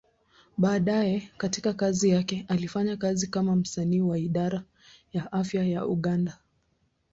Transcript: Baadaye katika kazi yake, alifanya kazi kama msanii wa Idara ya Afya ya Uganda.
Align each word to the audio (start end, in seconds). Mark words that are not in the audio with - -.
Baadaye 0.57 1.31
katika 1.37 1.73
kazi 1.73 2.09
yake, 2.09 2.45
alifanya 2.47 2.97
kazi 2.97 3.27
kama 3.27 3.55
msanii 3.55 4.01
wa 4.01 4.19
Idara 4.19 4.63
ya 5.13 5.31
Afya 5.31 5.63
ya 5.63 5.85
Uganda. 5.85 6.37